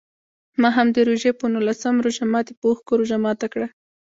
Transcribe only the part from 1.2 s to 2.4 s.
په نولسم روژه